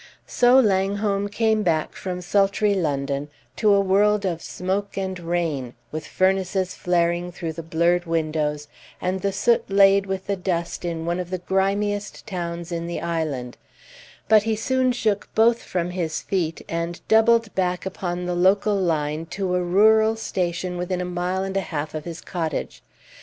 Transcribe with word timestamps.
So 0.25 0.59
Langholm 0.59 1.29
came 1.29 1.61
back 1.61 1.93
from 1.93 2.21
sultry 2.21 2.73
London 2.73 3.29
to 3.57 3.71
a 3.71 3.79
world 3.79 4.25
of 4.25 4.41
smoke 4.41 4.97
and 4.97 5.19
rain, 5.19 5.75
with 5.91 6.07
furnaces 6.07 6.73
flaring 6.73 7.31
through 7.31 7.53
the 7.53 7.61
blurred 7.61 8.05
windows, 8.05 8.67
and 8.99 9.21
the 9.21 9.31
soot 9.31 9.69
laid 9.69 10.07
with 10.07 10.25
the 10.25 10.35
dust 10.35 10.85
in 10.85 11.05
one 11.05 11.19
of 11.19 11.29
the 11.29 11.37
grimiest 11.37 12.25
towns 12.25 12.71
in 12.71 12.87
the 12.87 12.99
island; 12.99 13.57
but 14.27 14.41
he 14.41 14.55
soon 14.55 14.91
shook 14.91 15.29
both 15.35 15.61
from 15.61 15.91
his 15.91 16.23
feet, 16.23 16.63
and 16.67 17.07
doubled 17.07 17.53
back 17.53 17.85
upon 17.85 18.25
the 18.25 18.33
local 18.33 18.77
line 18.77 19.27
to 19.27 19.53
a 19.53 19.63
rural 19.63 20.15
station 20.15 20.77
within 20.77 20.99
a 20.99 21.05
mile 21.05 21.43
and 21.43 21.55
a 21.55 21.61
half 21.61 21.93
of 21.93 22.05
his 22.05 22.21
cottage. 22.21 22.81